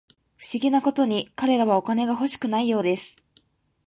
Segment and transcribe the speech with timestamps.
[0.35, 3.17] 不思議なことに、彼らはお金が欲しくないようです